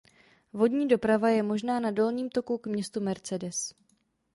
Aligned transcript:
Vodní 0.53 0.87
doprava 0.87 1.29
je 1.29 1.43
možná 1.43 1.79
na 1.79 1.91
dolním 1.91 2.29
toku 2.29 2.57
k 2.57 2.67
městu 2.67 3.01
Mercedes. 3.01 3.73